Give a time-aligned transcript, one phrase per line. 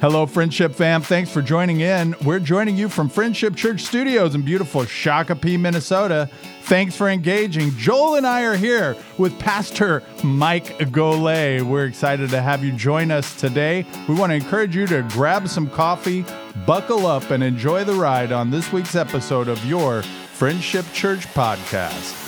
[0.00, 1.00] Hello, Friendship fam.
[1.00, 2.14] Thanks for joining in.
[2.24, 6.28] We're joining you from Friendship Church Studios in beautiful Shakopee, Minnesota.
[6.62, 7.70] Thanks for engaging.
[7.76, 11.62] Joel and I are here with Pastor Mike Golay.
[11.62, 13.86] We're excited to have you join us today.
[14.08, 16.24] We want to encourage you to grab some coffee,
[16.66, 22.23] buckle up, and enjoy the ride on this week's episode of your Friendship Church podcast.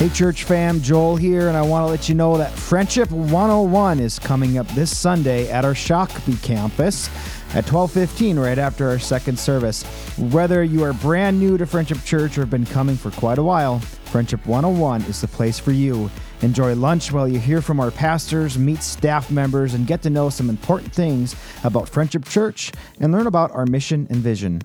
[0.00, 4.00] Hey, church fam, Joel here, and I want to let you know that Friendship 101
[4.00, 7.10] is coming up this Sunday at our Shakopee campus
[7.54, 9.82] at 12:15 right after our second service.
[10.16, 13.42] Whether you are brand new to Friendship Church or have been coming for quite a
[13.42, 16.10] while, Friendship 101 is the place for you.
[16.40, 20.30] Enjoy lunch while you hear from our pastors, meet staff members, and get to know
[20.30, 24.62] some important things about Friendship Church and learn about our mission and vision.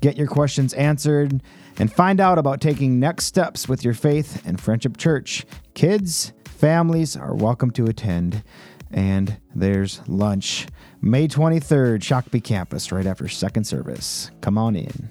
[0.00, 1.42] Get your questions answered
[1.78, 5.44] and find out about taking next steps with your faith and Friendship Church.
[5.74, 8.42] Kids, families are welcome to attend.
[8.90, 10.66] And there's lunch.
[11.00, 14.30] May 23rd, Shakopee campus, right after second service.
[14.40, 15.08] Come on in.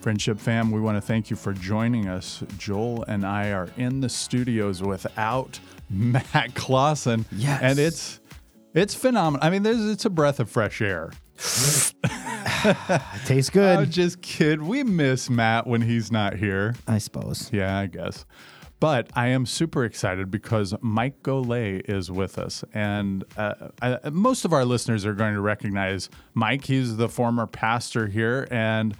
[0.00, 2.44] Friendship fam, we want to thank you for joining us.
[2.58, 5.58] Joel and I are in the studios without
[5.90, 7.24] Matt Clausen.
[7.32, 7.60] Yes.
[7.60, 8.20] And it's
[8.76, 9.44] it's phenomenal.
[9.46, 11.10] I mean, there's it's a breath of fresh air.
[13.24, 14.62] Tastes good, Oh, just kid.
[14.62, 16.74] We miss Matt when he's not here.
[16.86, 17.50] I suppose.
[17.52, 18.24] Yeah, I guess.
[18.78, 22.62] But I am super excited because Mike Golay is with us.
[22.74, 26.64] And uh, I, most of our listeners are going to recognize Mike.
[26.66, 28.46] He's the former pastor here.
[28.50, 28.94] And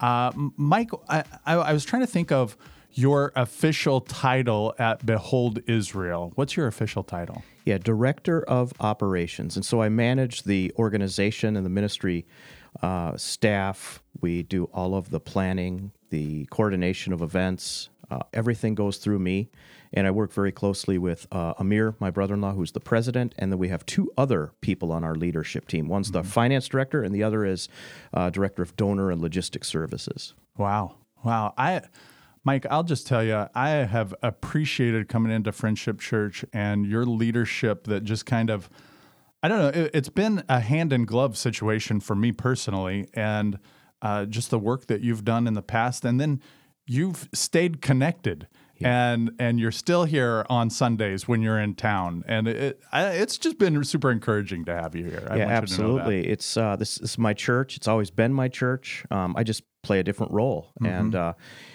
[0.00, 2.56] uh, Mike, I, I, I was trying to think of
[2.92, 6.32] your official title at Behold Israel.
[6.34, 7.42] What's your official title?
[7.64, 9.56] Yeah, director of operations.
[9.56, 12.26] And so I manage the organization and the ministry
[12.82, 14.02] uh, staff.
[14.20, 17.88] We do all of the planning, the coordination of events.
[18.10, 19.50] Uh, everything goes through me.
[19.92, 23.34] And I work very closely with uh, Amir, my brother in law, who's the president.
[23.38, 27.02] And then we have two other people on our leadership team one's the finance director,
[27.02, 27.68] and the other is
[28.14, 30.34] uh, director of donor and logistics services.
[30.56, 30.94] Wow.
[31.24, 31.54] Wow.
[31.58, 31.82] I
[32.44, 37.84] Mike, I'll just tell you, I have appreciated coming into Friendship Church and your leadership
[37.84, 38.70] that just kind of
[39.42, 43.58] I don't know, it, it's been a hand in glove situation for me personally and
[44.02, 46.42] uh, just the work that you've done in the past and then
[46.86, 48.48] you've stayed connected.
[48.82, 53.36] And and you're still here on Sundays when you're in town, and it, I, it's
[53.36, 55.28] just been super encouraging to have you here.
[55.30, 56.00] I yeah, want you to know that.
[56.00, 56.28] absolutely.
[56.30, 57.76] It's uh, this, this is my church.
[57.76, 59.04] It's always been my church.
[59.10, 60.86] Um, I just play a different role, Mm-hmm.
[60.86, 61.32] and uh,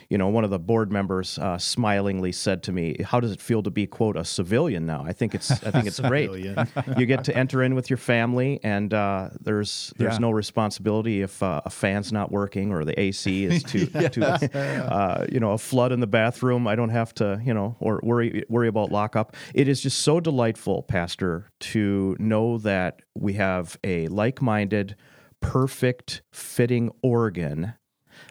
[0.09, 3.41] you know, one of the board members uh, smilingly said to me, "How does it
[3.41, 6.29] feel to be quote a civilian now?" I think it's I think it's great.
[6.97, 10.19] you get to enter in with your family, and uh, there's there's Yeah.
[10.19, 14.23] no responsibility if uh, a fan's not working or the AC is too too
[14.53, 16.67] uh, you know a flood in the bathroom.
[16.67, 19.35] I don't have to you know or worry worry about lockup.
[19.55, 24.95] It is just so delightful, Pastor, to know that we have a like-minded,
[25.41, 27.73] perfect fitting organ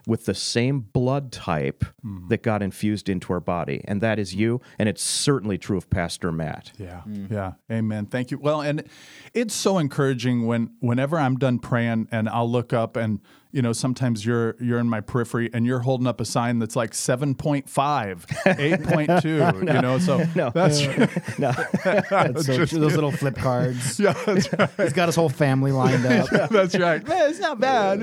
[0.07, 2.29] with the same blood type mm-hmm.
[2.29, 4.61] that got infused into our body, and that is you.
[4.79, 6.73] And it's certainly true of Pastor Matt.
[6.79, 7.33] Yeah, mm-hmm.
[7.33, 8.07] yeah, amen.
[8.07, 8.39] Thank you.
[8.39, 8.85] Well, and
[9.33, 13.21] it's so encouraging when whenever I'm done praying and I'll look up and
[13.55, 16.77] you know sometimes you're you're in my periphery and you're holding up a sign that's
[16.77, 19.99] like 7.5, 8.2, you know.
[19.99, 20.51] So No.
[20.55, 20.81] that's
[21.39, 21.53] No,
[22.11, 22.81] That's so true.
[22.81, 23.99] Those little flip cards.
[24.01, 24.71] yeah, that's right.
[24.77, 26.51] He's got his whole family lined up.
[26.51, 27.07] That's right.
[27.07, 28.03] Man, it's not bad.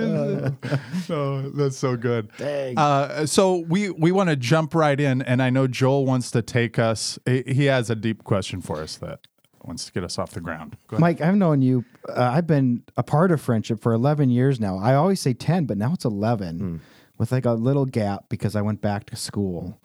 [1.10, 2.30] oh, that's so good.
[2.38, 2.78] Dang.
[2.78, 6.42] Uh, so we we want to jump right in, and I know Joel wants to
[6.42, 7.20] take us.
[7.26, 9.28] He he has a deep question for us that
[9.68, 10.78] wants to get us off the ground.
[10.88, 11.02] Go ahead.
[11.02, 11.86] Mike, I've known you.
[12.10, 14.78] Uh, I've been a part of friendship for 11 years now.
[14.78, 16.82] I always say 10, but now it's 11
[17.18, 19.80] with like a little gap because I went back to school.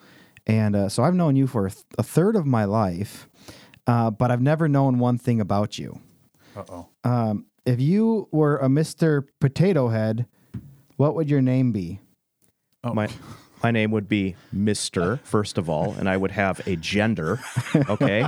[0.47, 3.29] And uh, so I've known you for a, th- a third of my life,
[3.87, 6.01] uh, but I've never known one thing about you.
[6.57, 6.89] Uh oh.
[7.05, 9.27] Um, if you were a Mr.
[9.41, 10.27] Potato Head,
[10.97, 12.01] what would your name be?
[12.85, 12.95] Oh.
[12.95, 13.09] my
[13.63, 17.41] my name would be Mister first of all, and I would have a gender,
[17.75, 18.27] okay,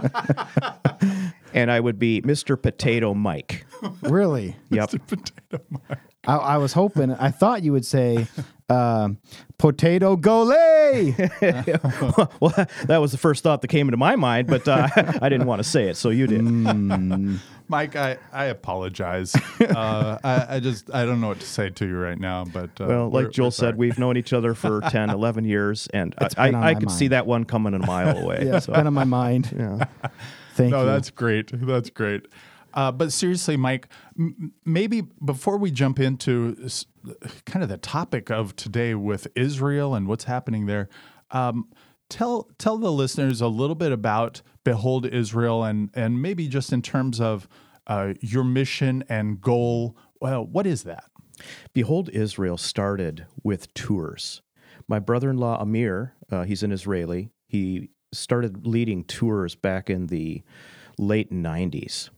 [1.55, 3.65] and I would be Mister Potato Mike.
[4.03, 4.57] Really?
[4.71, 4.91] Yep.
[5.07, 5.99] Potato Mike.
[6.27, 8.27] I, I was hoping, I thought you would say
[8.69, 9.19] um,
[9.57, 11.15] Potato Golay.
[12.41, 14.89] well, that was the first thought that came into my mind, but uh,
[15.23, 16.43] I didn't want to say it, so you did.
[17.69, 19.35] Mike, I, I apologize.
[19.61, 22.71] uh, I, I just I don't know what to say to you right now, but
[22.81, 26.37] uh, Well, like Joel said, we've known each other for 10, 11 years, and It's
[26.37, 28.43] I, I, I my could see that one coming a mile away.
[28.45, 29.55] yeah, it's so, been on my mind.
[29.57, 30.11] yeah.
[30.59, 30.87] Thank no, you.
[30.87, 31.51] that's great.
[31.53, 32.27] That's great.
[32.75, 33.89] Uh, but seriously, Mike,
[34.19, 36.85] m- maybe before we jump into s-
[37.47, 40.89] kind of the topic of today with Israel and what's happening there.
[41.31, 41.69] Um,
[42.11, 46.83] tell tell the listeners a little bit about Behold Israel and and maybe just in
[46.83, 47.49] terms of
[47.87, 49.97] uh, your mission and goal.
[50.21, 51.05] Well, what is that?
[51.73, 54.43] Behold Israel started with tours.
[54.89, 57.31] My brother-in-law Amir, uh, he's an Israeli.
[57.47, 60.43] He started leading tours back in the
[60.99, 62.11] late 90s,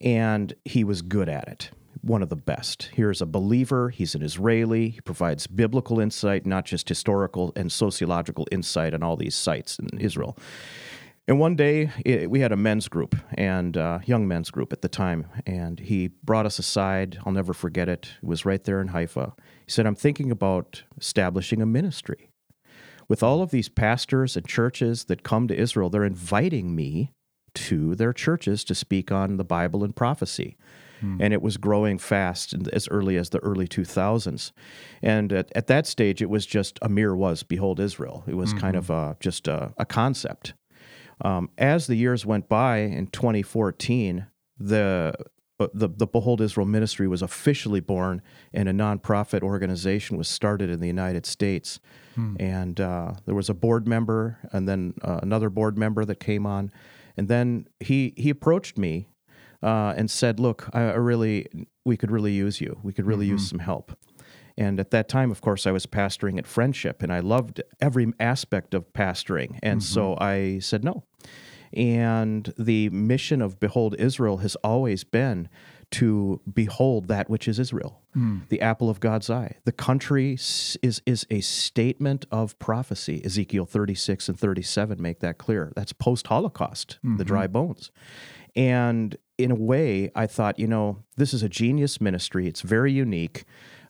[0.00, 1.70] and he was good at it.
[2.00, 2.90] One of the best.
[2.92, 3.90] Here's a believer.
[3.90, 4.88] He's an Israeli.
[4.88, 9.98] He provides biblical insight, not just historical and sociological insight on all these sites in
[9.98, 10.36] Israel.
[11.28, 14.82] And one day it, we had a men's group and uh, young men's group at
[14.82, 17.18] the time, and he brought us aside.
[17.24, 18.14] I'll never forget it.
[18.20, 19.34] It was right there in Haifa.
[19.64, 22.31] He said, "I'm thinking about establishing a ministry."
[23.12, 27.12] With all of these pastors and churches that come to Israel, they're inviting me
[27.52, 30.56] to their churches to speak on the Bible and prophecy.
[31.00, 31.20] Hmm.
[31.20, 34.52] And it was growing fast as early as the early 2000s.
[35.02, 38.24] And at, at, that stage, it was just a Amir was Behold Israel.
[38.26, 38.60] It was mm-hmm.
[38.60, 40.54] kind of a, just a, a concept.
[41.20, 44.24] Um, as the years went by in 2014,
[44.58, 45.12] the
[45.72, 48.22] the, the Behold Israel ministry was officially born,
[48.52, 51.80] and a nonprofit organization was started in the United States.
[52.14, 52.36] Hmm.
[52.38, 56.46] And uh, there was a board member, and then uh, another board member that came
[56.46, 56.70] on,
[57.16, 59.08] and then he he approached me
[59.62, 61.46] uh, and said, "Look, I, I, really
[61.84, 62.78] we could really use you.
[62.82, 63.34] We could really mm-hmm.
[63.34, 63.96] use some help."
[64.58, 68.12] And at that time, of course, I was pastoring at Friendship, and I loved every
[68.20, 69.94] aspect of pastoring, and mm-hmm.
[69.94, 71.04] so I said no.
[71.74, 75.48] And the mission of Behold Israel has always been
[75.92, 78.48] to behold that which is Israel, mm.
[78.48, 79.56] the apple of God's eye.
[79.64, 83.22] The country is, is a statement of prophecy.
[83.24, 85.70] Ezekiel 36 and 37 make that clear.
[85.76, 87.18] That's post Holocaust, mm-hmm.
[87.18, 87.90] the dry bones.
[88.56, 92.46] And in a way, I thought, you know, this is a genius ministry.
[92.46, 93.44] It's very unique.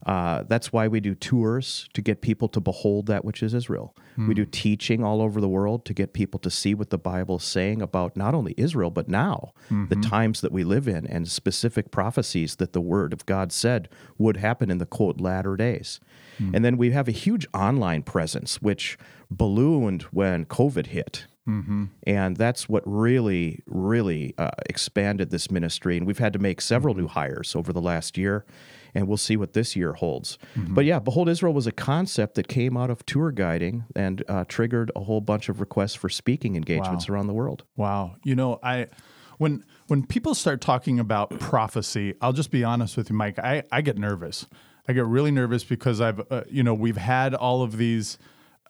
[0.06, 3.94] Uh, that's why we do tours to get people to behold that which is Israel.
[4.19, 4.28] Mm.
[4.28, 7.37] We do teaching all over the world to get people to see what the Bible
[7.37, 9.87] is saying about not only Israel, but now, mm-hmm.
[9.87, 13.88] the times that we live in, and specific prophecies that the Word of God said
[14.19, 16.00] would happen in the quote latter days.
[16.40, 16.56] Mm.
[16.56, 18.98] And then we have a huge online presence, which
[19.31, 21.26] ballooned when COVID hit.
[21.48, 21.87] Mm-hmm.
[22.06, 25.96] And that's what really, really uh, expanded this ministry.
[25.96, 28.44] And we've had to make several new hires over the last year
[28.94, 30.39] and we'll see what this year holds.
[30.56, 30.75] Mm-hmm.
[30.75, 34.44] But yeah, Behold Israel was a concept that came out of tour guiding and uh,
[34.47, 37.15] triggered a whole bunch of requests for speaking engagements wow.
[37.15, 37.65] around the world.
[37.77, 38.89] Wow, you know, I
[39.39, 43.39] when when people start talking about prophecy, I'll just be honest with you, Mike.
[43.39, 44.47] I I get nervous.
[44.89, 48.19] I get really nervous because I've uh, you know we've had all of these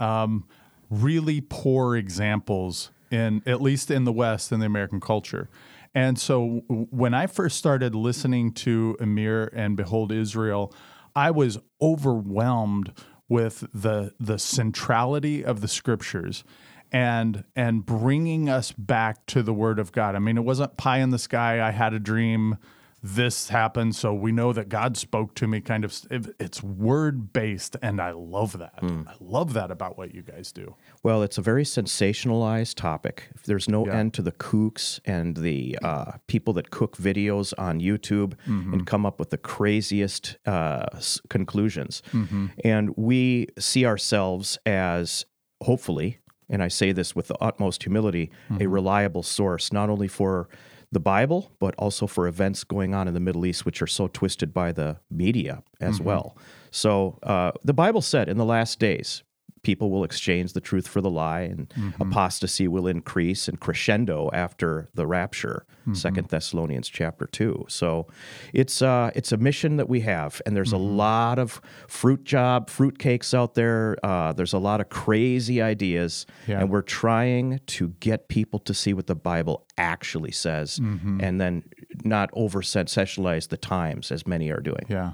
[0.00, 0.46] um,
[0.90, 5.48] really poor examples in at least in the West in the American culture.
[5.94, 10.74] And so when I first started listening to Amir and Behold Israel,
[11.14, 12.92] I was overwhelmed
[13.28, 16.44] with the the centrality of the scriptures
[16.90, 20.14] and and bringing us back to the word of God.
[20.14, 21.66] I mean, it wasn't pie in the sky.
[21.66, 22.56] I had a dream
[23.02, 26.06] this happened so we know that god spoke to me kind of
[26.38, 29.06] it's word based and i love that mm.
[29.08, 33.68] i love that about what you guys do well it's a very sensationalized topic there's
[33.68, 33.94] no yeah.
[33.94, 38.72] end to the kooks and the uh, people that cook videos on youtube mm-hmm.
[38.72, 40.86] and come up with the craziest uh,
[41.28, 42.46] conclusions mm-hmm.
[42.64, 45.26] and we see ourselves as
[45.62, 46.18] hopefully
[46.48, 48.62] and i say this with the utmost humility mm-hmm.
[48.62, 50.48] a reliable source not only for
[50.92, 54.08] the Bible, but also for events going on in the Middle East, which are so
[54.08, 56.04] twisted by the media as mm-hmm.
[56.04, 56.36] well.
[56.70, 59.22] So uh, the Bible said in the last days,
[59.62, 62.02] people will exchange the truth for the lie and mm-hmm.
[62.02, 65.94] apostasy will increase and crescendo after the rapture mm-hmm.
[65.94, 68.06] second thessalonians chapter 2 so
[68.52, 70.84] it's uh it's a mission that we have and there's mm-hmm.
[70.84, 75.62] a lot of fruit job fruit cakes out there uh, there's a lot of crazy
[75.62, 76.60] ideas yeah.
[76.60, 81.20] and we're trying to get people to see what the bible actually says mm-hmm.
[81.20, 81.62] and then
[82.04, 85.12] not over sensationalize the times as many are doing yeah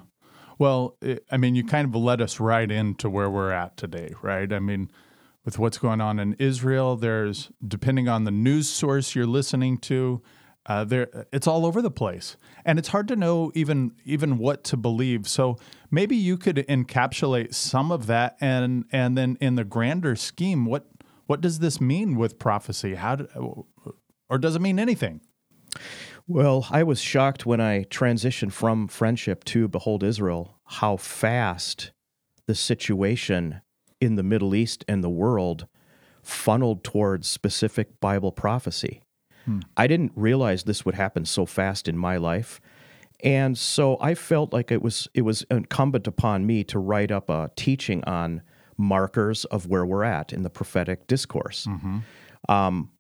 [0.59, 4.13] well, it, I mean, you kind of led us right into where we're at today,
[4.23, 4.53] right?
[4.53, 4.91] I mean,
[5.45, 10.21] with what's going on in Israel, there's depending on the news source you're listening to,
[10.67, 12.37] uh, there it's all over the place,
[12.67, 15.27] and it's hard to know even even what to believe.
[15.27, 15.57] So
[15.91, 20.87] maybe you could encapsulate some of that, and and then in the grander scheme, what
[21.27, 22.97] what does this mean with prophecy?
[22.97, 23.67] How do,
[24.29, 25.23] or does it mean anything?
[26.31, 31.93] Well, I was shocked when I transitioned from friendship to Behold Israel how fast
[32.47, 33.63] the situation
[33.99, 35.67] in the Middle East and the world
[36.23, 39.01] funneled towards specific Bible prophecy.
[39.47, 39.61] Hmm.
[39.75, 42.61] I didn't realize this would happen so fast in my life.
[43.25, 47.31] And so I felt like it was it was incumbent upon me to write up
[47.31, 48.43] a teaching on
[48.77, 51.67] markers of where we're at in the prophetic discourse.
[52.49, 52.91] Um,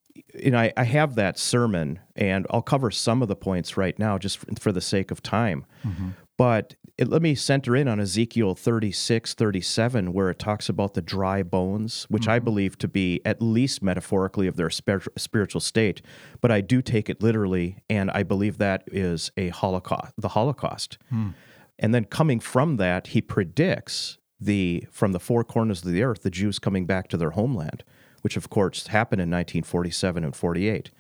[0.43, 4.19] and I, I have that sermon, and I'll cover some of the points right now
[4.19, 5.65] just for, the sake of time.
[5.85, 6.11] Mm-hmm.
[6.37, 11.03] But it, let me center in on Ezekiel 36, 37, where it talks about the
[11.03, 12.45] dry bones, which I mm-hmm.
[12.45, 16.03] believe to be at least metaphorically of their spir- spiritual state.
[16.41, 20.99] But I do take it literally, and I believe that is a Holocaust, the Holocaust.
[21.11, 21.31] Hmm.
[21.79, 26.23] And then coming from that, he predicts the from the four corners of the earth,
[26.23, 27.85] the Jews coming back to their homeland,
[28.23, 30.91] which of course happened in 1947 and 48.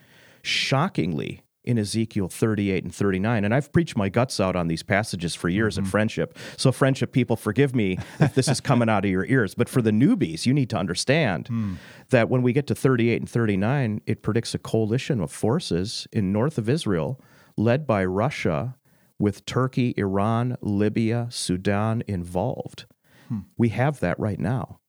[0.42, 5.34] Shockingly, in Ezekiel 38 and 39, and I've preached my guts out on these passages
[5.34, 5.90] for years at mm-hmm.
[5.90, 6.38] Friendship.
[6.56, 9.54] So, Friendship people, forgive me if this is coming out of your ears.
[9.54, 11.74] But for the newbies, you need to understand hmm.
[12.08, 16.32] that when we get to 38 and 39, it predicts a coalition of forces in
[16.32, 17.20] north of Israel,
[17.58, 18.76] led by Russia,
[19.18, 22.86] with Turkey, Iran, Libya, Sudan involved.
[23.28, 23.40] Hmm.
[23.58, 24.80] We have that right now.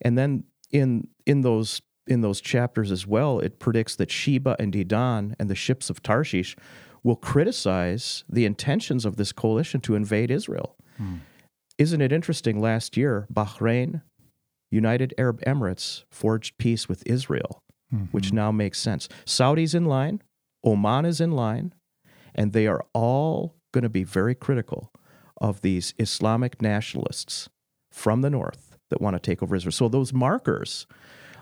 [0.00, 4.72] And then in in those in those chapters as well, it predicts that Sheba and
[4.72, 6.56] Dedan and the ships of Tarshish
[7.04, 10.76] will criticize the intentions of this coalition to invade Israel.
[10.96, 11.16] Hmm.
[11.78, 12.60] Isn't it interesting?
[12.60, 14.02] Last year, Bahrain,
[14.70, 17.60] United Arab Emirates forged peace with Israel,
[17.92, 18.04] mm-hmm.
[18.06, 19.08] which now makes sense.
[19.24, 20.22] Saudi's in line,
[20.64, 21.72] Oman is in line,
[22.34, 24.92] and they are all going to be very critical
[25.40, 27.48] of these Islamic nationalists
[27.90, 29.72] from the north that want to take over Israel.
[29.72, 30.86] So those markers,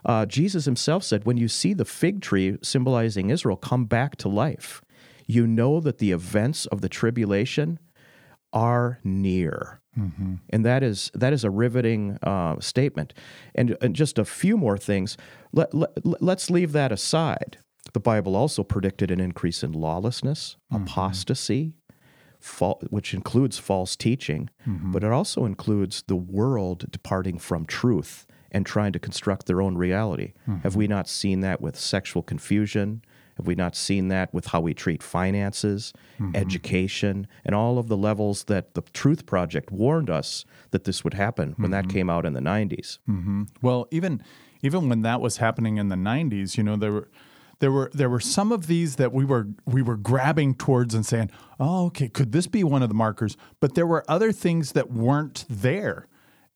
[0.04, 4.28] uh, Jesus himself said, when you see the fig tree symbolizing Israel come back to
[4.28, 4.80] life,
[5.26, 7.78] you know that the events of the tribulation
[8.52, 9.80] are near.
[10.48, 13.12] And that is that is a riveting uh, statement.
[13.54, 15.16] And, and just a few more things.
[15.52, 15.90] Let, let,
[16.22, 17.58] let's leave that aside.
[17.92, 21.74] The Bible also predicted an increase in lawlessness, apostasy,
[22.40, 24.92] fal- which includes false teaching, mm-hmm.
[24.92, 29.76] but it also includes the world departing from truth and trying to construct their own
[29.76, 30.32] reality.
[30.46, 30.78] Have mm-hmm.
[30.78, 33.02] we not seen that with sexual confusion?
[33.36, 36.36] Have we not seen that with how we treat finances, mm-hmm.
[36.36, 41.14] education, and all of the levels that the Truth Project warned us that this would
[41.14, 42.98] happen when that came out in the 90s?
[43.62, 44.22] Well, even
[44.62, 47.08] even when that was happening in the '90s, you know, there were
[47.60, 51.06] there were there were some of these that we were we were grabbing towards and
[51.06, 54.72] saying, "Oh, okay, could this be one of the markers?" But there were other things
[54.72, 56.08] that weren't there.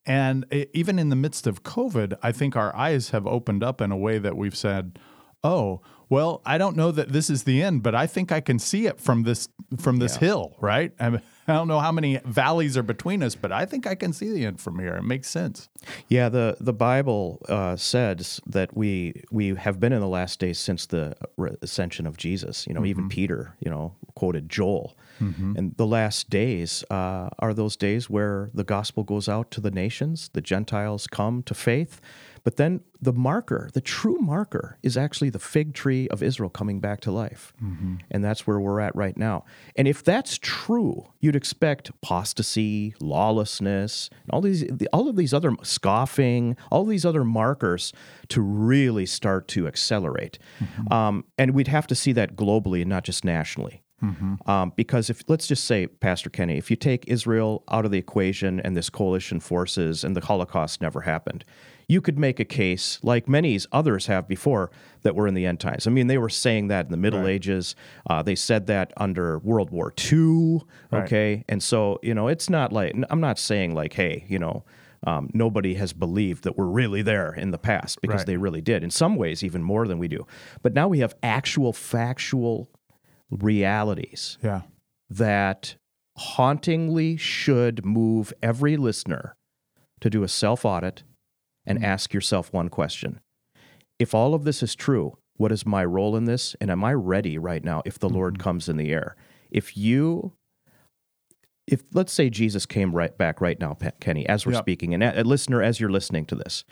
[0.06, 3.80] And e- even in the midst of COVID, I think our eyes have opened up
[3.80, 4.98] in a way that we've said,
[5.42, 8.58] "Oh, well, I don't know that this is the end, but I think I can
[8.58, 10.92] see it from this from this hill, right?
[10.98, 13.94] I, mean, I don't know how many valleys are between us, but I think I
[13.94, 14.96] can see the end from here.
[14.96, 15.68] It makes sense."
[16.08, 20.58] Yeah, the the Bible uh, says that we we have been in the last days
[20.58, 21.14] since the
[21.62, 22.66] ascension of Jesus.
[22.66, 27.76] You know, even Peter, you know, quoted Joel, and the last days uh, are those
[27.76, 32.00] days where the gospel goes out to the nations, the Gentiles come to faith.
[32.44, 36.78] But then the marker, the true marker, is actually the fig tree of Israel coming
[36.78, 37.54] back to life.
[38.10, 39.44] And that's where we're at right now.
[39.76, 46.56] And if that's true, you'd expect apostasy, lawlessness, all these all of these other scoffing,
[46.70, 47.92] all these other markers
[48.28, 50.38] to really start to accelerate.
[50.90, 53.80] Um, and we'd have to see that globally and not just nationally.
[54.46, 57.96] Um, because if let's just say, Pastor Kenny, if you take Israel out of the
[57.98, 61.42] equation and this coalition forces and the Holocaust never happened,
[61.88, 64.70] you could make a case, like many others have before,
[65.02, 65.86] that we're in the end times.
[65.86, 67.74] I mean, they were saying that in the Middle Ages.
[68.08, 70.60] Uh, they said that under World War II.
[70.92, 74.64] Okay, and so you know, it's not like I'm not saying like, hey, you know.
[75.06, 78.26] Um, nobody has believed that we're really there in the past because Right.
[78.26, 78.82] they really did.
[78.82, 80.26] In some ways, even more than we do.
[80.62, 82.70] But now we have actual factual
[83.30, 84.62] realities Yeah.
[85.10, 85.76] that
[86.16, 89.36] hauntingly should move every listener
[90.00, 91.02] to do a self audit
[91.66, 91.86] and mm-hmm.
[91.86, 93.20] ask yourself one question.
[93.98, 96.54] If all of this is true, what is my role in this?
[96.60, 98.42] And am I ready right now if the Lord mm-hmm.
[98.42, 99.16] comes in the air?
[99.50, 100.32] If you,
[101.66, 104.62] if let's say Jesus came right back right now, Kenny, as we're Yep.
[104.62, 106.64] speaking, and a, a listener, as you're listening to this,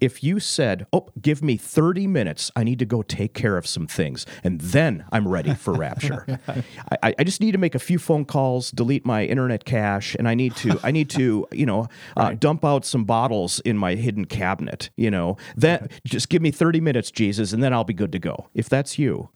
[0.00, 2.50] if you said, "Oh, give me 30 minutes.
[2.56, 6.38] I need to go take care of some things, and then I'm ready for rapture."
[7.02, 10.28] I, I just need to make a few phone calls, delete my internet cache, and
[10.28, 13.94] I need to, I need to, you know, uh, dump out some bottles in my
[13.94, 14.90] hidden cabinet.
[14.96, 18.18] You know, then just give me 30 minutes, Jesus, and then I'll be good to
[18.18, 18.48] go.
[18.54, 19.30] If that's you,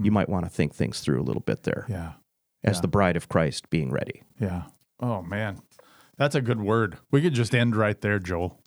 [0.00, 2.12] you might want to think things through a little bit there, Yeah.
[2.64, 4.22] as the bride of Christ being ready.
[4.40, 4.62] Yeah.
[5.00, 5.58] Oh man,
[6.16, 6.96] that's a good word.
[7.10, 8.58] We could just end right there, Joel.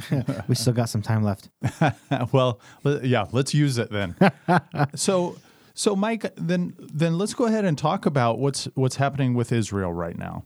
[0.48, 1.48] We still got some time left.
[2.32, 2.60] well,
[3.02, 4.16] yeah, let's use it then.
[4.94, 5.36] so,
[5.74, 9.92] So, Mike, then then let's go ahead and talk about what's what's happening with Israel
[9.92, 10.44] right now.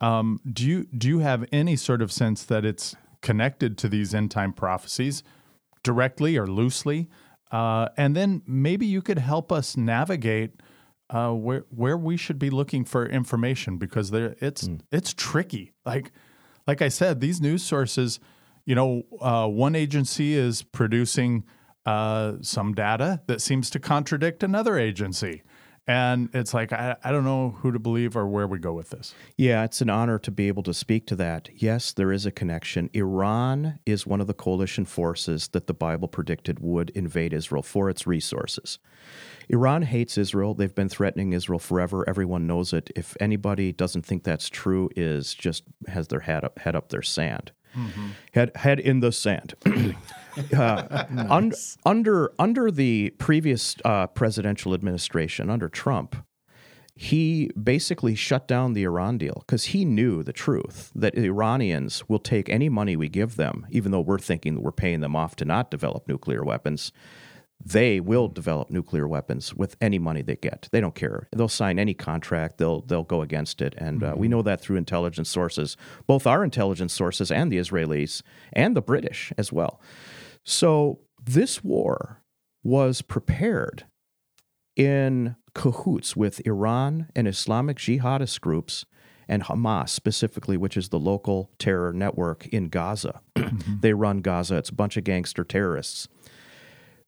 [0.00, 4.14] Um, do you do you have any sort of sense that it's connected to these
[4.14, 5.22] end time prophecies,
[5.82, 7.08] directly or loosely?
[7.52, 10.60] Uh, and then maybe you could help us navigate
[11.10, 14.80] uh, where where we should be looking for information because there it's mm.
[14.90, 15.72] it's tricky.
[15.86, 16.10] Like
[16.66, 18.18] like I said, these news sources,
[18.64, 21.44] you know, uh, one agency is producing
[21.86, 25.42] uh, some data that seems to contradict another agency.
[25.86, 28.88] And it's like, I, I don't know who to believe or where we go with
[28.88, 29.14] this.
[29.36, 31.50] Yeah, it's an honor to be able to speak to that.
[31.54, 32.88] Yes, there is a connection.
[32.94, 37.90] Iran is one of the coalition forces that the Bible predicted would invade Israel for
[37.90, 38.78] its resources.
[39.50, 40.54] Iran hates Israel.
[40.54, 42.08] They've been threatening Israel forever.
[42.08, 42.90] Everyone knows it.
[42.96, 47.02] If anybody doesn't think that's true, is just has their head up, head up their
[47.02, 47.52] sand.
[47.74, 48.08] Mm-hmm.
[48.32, 49.54] Head, head in the sand.
[49.66, 51.30] uh, nice.
[51.30, 51.52] un,
[51.84, 56.16] under under the previous uh, presidential administration, under Trump,
[56.96, 62.20] he basically shut down the Iran deal because he knew the truth that Iranians will
[62.20, 65.34] take any money we give them, even though we're thinking that we're paying them off
[65.36, 66.92] to not develop nuclear weapons
[67.64, 70.68] they will develop nuclear weapons with any money they get.
[70.70, 71.28] They don't care.
[71.34, 72.58] They'll sign any contract.
[72.58, 74.36] They'll they'll go against it, and uh, we mm-hmm.
[74.36, 79.32] know that through intelligence sources, both our intelligence sources and the Israelis and the British
[79.38, 79.80] as well.
[80.44, 82.22] So this war
[82.62, 83.84] was prepared
[84.76, 88.84] in cahoots with Iran and Islamic jihadist groups
[89.28, 93.20] and Hamas specifically, which is the local terror network in Gaza.
[93.44, 93.80] Mm-hmm.
[93.80, 94.56] they run Gaza.
[94.56, 96.08] It's a bunch of gangster terrorists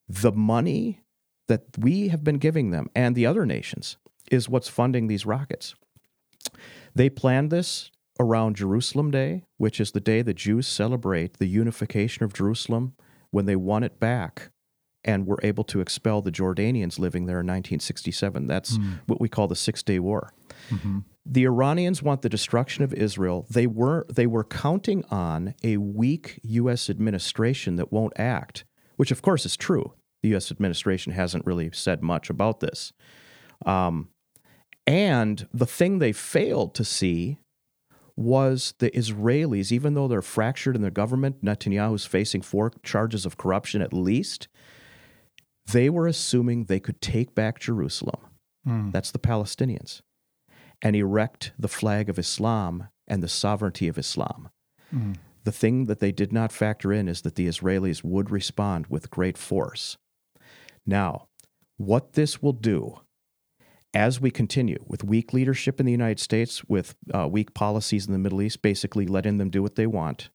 [0.09, 1.01] the money
[1.49, 3.97] that we have been giving them and the other nations
[4.31, 5.75] is what's funding these rockets.
[6.95, 12.25] They planned this around Jerusalem Day, which is the day the Jews celebrate the unification
[12.25, 12.95] of Jerusalem
[13.31, 14.51] when they won it back
[15.05, 18.47] and were able to expel the Jordanians living there in 1967.
[18.47, 19.01] That's mm.
[19.07, 20.33] what we call the Six Day War.
[20.71, 21.01] Mm-hmm.
[21.25, 23.47] The Iranians want the destruction of Israel.
[23.51, 26.89] They were they were counting on a weak U.S.
[26.89, 28.65] administration that won't act
[28.97, 29.93] which of course is true.
[30.27, 30.51] The U.S.
[30.51, 32.93] administration hasn't really said much about this.
[33.65, 34.09] Um,
[34.85, 37.39] and the thing they failed to see
[38.17, 43.37] was the Israelis, even though they're fractured in their government, Netanyahu's facing four charges of
[43.37, 44.49] corruption at least,
[45.71, 48.19] they were assuming they could take back Jerusalem.
[48.67, 48.91] Mm.
[48.91, 50.01] That's the Palestinians.
[50.83, 54.49] And erect the flag of Islam and the sovereignty of Islam.
[54.93, 55.19] Mm.
[55.45, 59.13] The thing that they did not factor in is that the Israelis would respond with
[59.13, 59.97] great force.
[60.87, 61.29] Now,
[61.77, 63.01] what this will do
[63.93, 68.13] as we continue with weak leadership in the United States, with uh, weak policies in
[68.13, 70.31] the Middle East, basically letting them do what they want,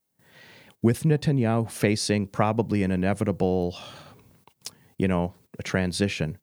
[0.82, 3.78] with Netanyahu facing probably an inevitable,
[4.98, 6.40] you know, a transition,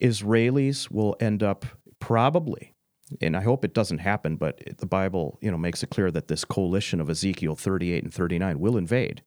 [0.00, 1.66] Israelis will end up
[1.98, 2.76] probably
[3.20, 6.28] and I hope it doesn't happen, but the Bible, you know, makes it clear that
[6.28, 9.22] this coalition of Ezekiel 38 and 39 will invade.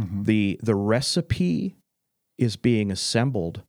[0.00, 0.24] Mm-hmm.
[0.24, 1.76] The the recipe
[2.38, 3.62] is being assembled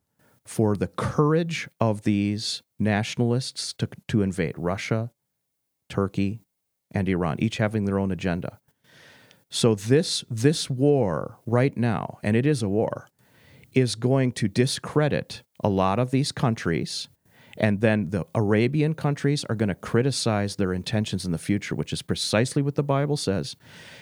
[0.45, 5.11] for the courage of these nationalists to, to invade Russia,
[5.89, 6.41] Turkey,
[6.91, 8.59] and Iran, each having their own agenda.
[9.49, 13.07] So this this war right now, and it is a war,
[13.73, 17.07] is going to discredit a lot of these countries
[17.57, 21.93] and then the Arabian countries are going to criticize their intentions in the future, which
[21.93, 23.55] is precisely what the Bible says.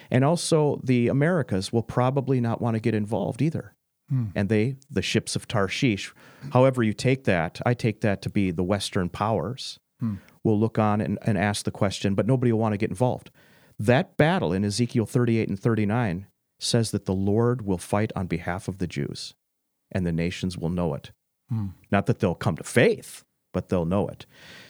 [0.10, 3.74] And also, the Americas will probably not want to get involved either.
[4.12, 4.26] Hmm.
[4.36, 6.14] And they, the ships of Tarshish,
[6.52, 10.16] however you take that, I take that to be the Western powers, hmm.
[10.44, 13.32] will look on and, and ask the question, but nobody will want to get involved.
[13.80, 16.28] That battle in Ezekiel 38 and 39
[16.60, 19.34] says that the Lord will fight on behalf of the Jews,
[19.92, 21.12] and the nations will know it.
[21.50, 21.68] Hmm.
[21.90, 24.26] Not that they'll come to faith, but they'll know it.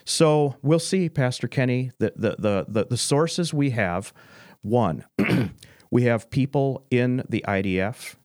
[0.05, 4.13] So we'll see, Pastor Kenny, the, the, the, the, the sources we have.
[4.61, 5.05] One,
[5.91, 8.15] we have people in the IDF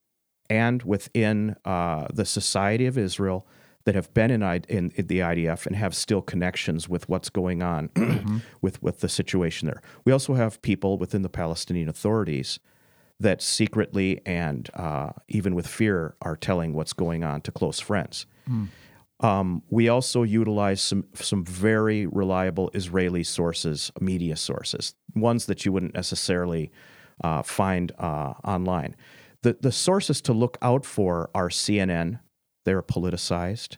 [0.49, 3.47] and within uh, the Society of Israel
[3.85, 7.63] that have been in, in, in, the IDF and have still connections with what's going
[7.63, 8.39] on mm-hmm.
[8.61, 9.81] with, with the situation there.
[10.05, 12.59] We also have people within the Palestinian authorities
[13.21, 18.27] that secretly and uh, even with fear are telling what's going on to close friends.
[18.51, 18.69] Mm.
[19.21, 25.73] Um, we also utilize some some very reliable Israeli sources, media sources, ones that you
[25.73, 26.71] wouldn't necessarily
[27.25, 28.95] uh, find uh, online.
[29.47, 32.19] The the sources to look out for are CNN.
[32.65, 33.77] They're politicized.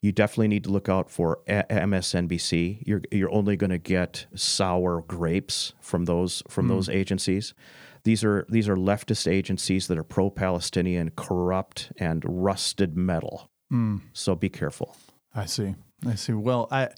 [0.00, 2.84] You definitely need to look out for a- MSNBC.
[2.86, 6.68] You're you're only going to get sour grapes from those from mm.
[6.70, 7.52] those agencies.
[8.04, 13.50] These are these are leftist agencies that are pro-Palestinian, corrupt, and rusted metal
[14.14, 14.96] So be careful.
[15.34, 15.74] I see.
[16.06, 16.32] I see.
[16.32, 16.88] Well, I,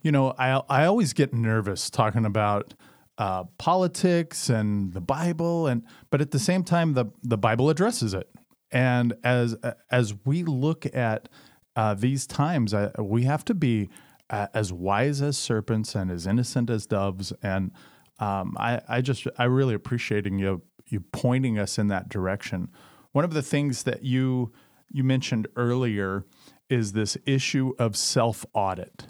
[0.00, 2.72] you know, I I always get nervous talking about
[3.18, 8.14] uh, politics and the Bible, and but at the same time, the the Bible addresses
[8.14, 8.28] it.
[8.70, 9.56] And as
[9.90, 11.28] as we look at
[11.76, 13.88] uh, these times, uh, we have to be
[14.30, 17.32] uh, as wise as serpents and as innocent as doves.
[17.42, 17.72] And
[18.18, 22.68] um, I I just I really appreciating you you pointing us in that direction.
[23.12, 24.52] One of the things that you
[24.90, 26.24] you mentioned earlier
[26.68, 29.06] is this issue of self audit.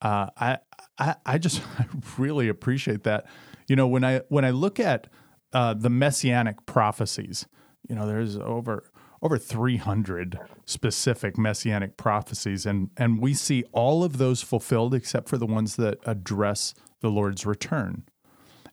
[0.00, 0.58] Uh, I,
[0.98, 3.26] I I just I really appreciate that.
[3.66, 5.08] You know, when I when I look at
[5.52, 7.46] uh, the messianic prophecies,
[7.88, 8.84] you know, there's over
[9.20, 15.38] over 300 specific messianic prophecies, and and we see all of those fulfilled except for
[15.38, 18.04] the ones that address the Lord's return.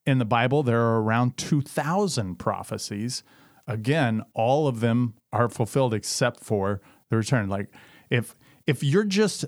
[0.06, 3.24] In the Bible, there are around 2,000 prophecies.
[3.68, 7.50] Again, all of them are fulfilled except for the return.
[7.50, 7.74] Like
[8.10, 8.36] if
[8.68, 9.46] if you're just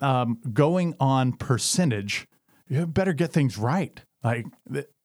[0.00, 2.26] um, going on percentage,
[2.68, 4.00] you better get things right.
[4.22, 4.46] Like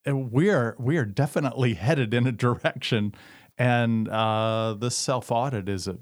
[0.05, 3.13] we are we are definitely headed in a direction,
[3.57, 5.97] and uh, the self audit is a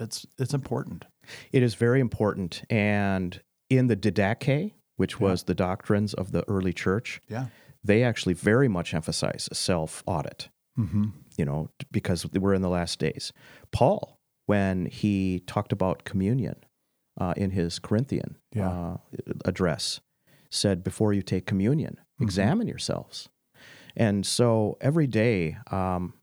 [0.00, 1.04] it's it's important.
[1.52, 2.62] It is very important.
[2.70, 7.46] And in the Didache, which was the doctrines of the early church, Yeah.
[7.84, 11.06] they actually very much emphasize self audit, Mm-hmm.
[11.36, 13.32] you know, because we're in the last days.
[13.72, 16.56] Paul, when he talked about communion
[17.18, 18.70] uh, in his Corinthian Yeah.
[18.70, 18.96] uh,
[19.44, 20.00] address,
[20.50, 22.24] said, Before you take communion, Mm-hmm.
[22.24, 23.28] examine yourselves.
[23.96, 26.14] And so every day, um,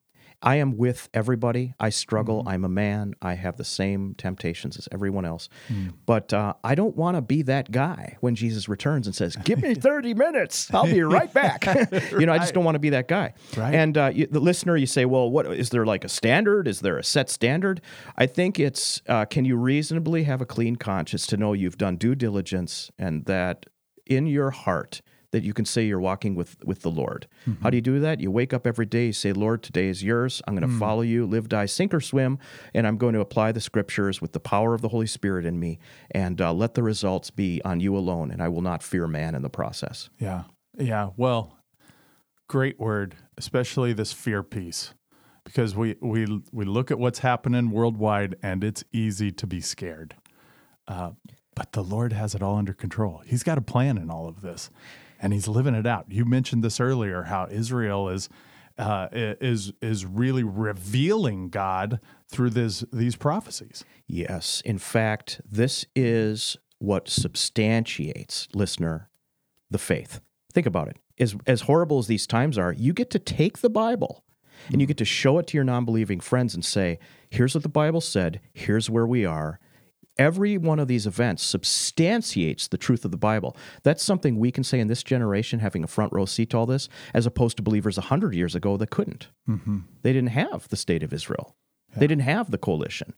[0.45, 1.73] I am with everybody.
[1.79, 2.39] I struggle.
[2.39, 2.49] Mm-hmm.
[2.49, 3.15] I'm a man.
[3.21, 5.49] I have the same temptations as everyone else.
[5.69, 5.93] Mm.
[6.05, 9.61] But uh, I don't want to be that guy when Jesus returns and says, Give
[9.61, 10.71] me 30 minutes.
[10.73, 11.65] I'll be right back.
[12.11, 13.33] you know, I just don't want to be that guy.
[13.57, 13.73] Right.
[13.73, 16.67] And uh, you, the listener, you say, Well, what is there like a standard?
[16.67, 17.81] Is there a set standard?
[18.15, 21.97] I think it's uh, can you reasonably have a clean conscience to know you've done
[21.97, 23.65] due diligence and that
[24.05, 25.01] in your heart,
[25.35, 27.27] that you can say you're walking with with the Lord.
[27.61, 28.21] How do you do that?
[28.21, 30.41] You wake up every day, you say, "Lord, today is yours.
[30.47, 32.39] I'm going to follow you, live, die, sink or swim,
[32.73, 35.59] and I'm going to apply the scriptures with the power of the Holy Spirit in
[35.59, 35.77] me,
[36.11, 39.35] and uh, let the results be on you alone, and I will not fear man
[39.35, 40.43] in the process." Yeah.
[40.77, 41.09] Yeah.
[41.17, 41.57] Well,
[42.47, 44.93] great word, especially this fear piece.
[45.43, 50.15] Because we, we we look at what's happening worldwide and it's easy to be scared.
[50.87, 51.11] Uh,
[51.55, 53.21] but the Lord has it all under control.
[53.25, 54.69] He's got a plan in all of this
[55.25, 56.05] and he's living it out.
[56.07, 58.29] You mentioned this earlier how Israel is
[58.77, 63.83] uh, is is really revealing God through this these prophecies.
[64.05, 64.61] Yes.
[64.63, 69.09] In fact, this is what substantiates, listener,
[69.71, 70.21] the faith.
[70.53, 70.97] Think about it.
[71.17, 74.23] As, as horrible as these times are, you get to take the Bible
[74.71, 76.99] and you get to show it to your non believing friends and say,
[77.31, 79.59] here's what the Bible said, here's where we are.
[80.17, 83.55] Every one of these events substantiates the truth of the Bible.
[83.83, 86.65] That's something we can say in this generation, having a front row seat to all
[86.65, 89.27] this, as opposed to believers 100 years ago that couldn't.
[89.49, 89.79] Mm-hmm.
[90.03, 91.55] They didn't have the state of Israel,
[91.95, 93.13] they didn't have the coalition,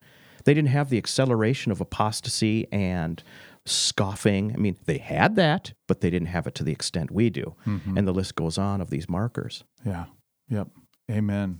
[0.46, 3.22] they didn't have the acceleration of apostasy and
[3.66, 4.54] scoffing.
[4.54, 7.56] I mean, they had that, but they didn't have it to the extent we do.
[7.66, 7.98] Mm-hmm.
[7.98, 9.64] And the list goes on of these markers.
[9.86, 10.06] Yeah.
[10.50, 10.70] Yep.
[11.12, 11.60] Amen.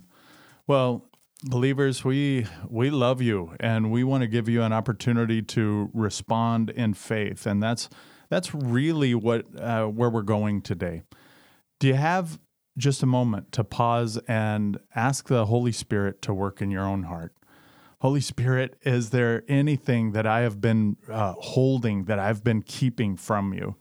[0.66, 1.07] Well,
[1.44, 6.70] believers, we we love you and we want to give you an opportunity to respond
[6.70, 7.88] in faith, and that's
[8.28, 11.02] that's really what uh, where we're going today.
[11.78, 12.38] Do you have
[12.76, 17.04] just a moment to pause and ask the Holy Spirit to work in your own
[17.04, 17.34] heart?
[18.00, 23.16] Holy Spirit, is there anything that I have been uh, holding that I've been keeping
[23.16, 23.74] from you?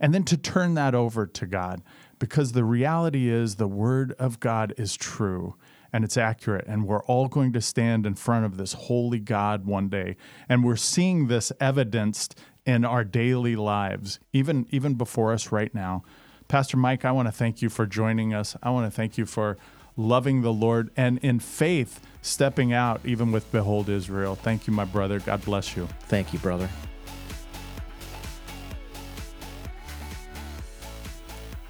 [0.00, 1.82] And then to turn that over to God,
[2.18, 5.54] because the reality is the Word of God is true
[5.92, 6.64] and it's accurate.
[6.66, 10.16] And we're all going to stand in front of this holy God one day.
[10.48, 16.04] And we're seeing this evidenced in our daily lives, even, even before us right now.
[16.48, 18.56] Pastor Mike, I want to thank you for joining us.
[18.62, 19.56] I want to thank you for
[19.96, 24.34] loving the Lord and in faith stepping out, even with Behold Israel.
[24.34, 25.18] Thank you, my brother.
[25.18, 25.88] God bless you.
[26.08, 26.68] Thank you, brother.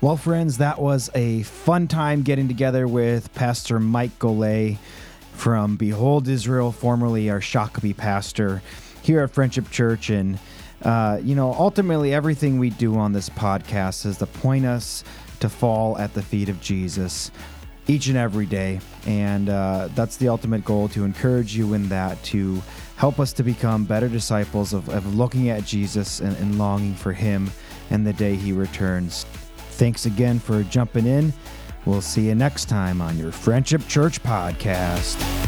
[0.02, 4.78] Well, friends, that was a fun time getting together with Pastor Mike Golay
[5.32, 8.62] from Behold Israel, formerly our Shakopee pastor
[9.02, 10.10] here at Friendship Church.
[10.10, 10.40] And,
[10.82, 15.04] uh, you know, ultimately, everything we do on this podcast is to point us
[15.38, 17.30] to fall at the feet of Jesus
[17.86, 18.80] each and every day.
[19.06, 22.60] And uh, that's the ultimate goal to encourage you in that, to
[22.96, 27.12] help us to become better disciples of, of looking at Jesus and, and longing for
[27.12, 27.52] Him
[27.90, 29.26] and the day He returns.
[29.72, 31.32] Thanks again for jumping in.
[31.85, 35.41] We'll see you next time on your Friendship Church podcast.